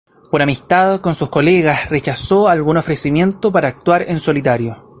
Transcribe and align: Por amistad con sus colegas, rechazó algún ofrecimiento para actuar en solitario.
Por 0.31 0.41
amistad 0.41 0.99
con 0.99 1.13
sus 1.13 1.29
colegas, 1.29 1.87
rechazó 1.91 2.49
algún 2.49 2.77
ofrecimiento 2.77 3.51
para 3.51 3.67
actuar 3.67 4.03
en 4.07 4.19
solitario. 4.19 4.87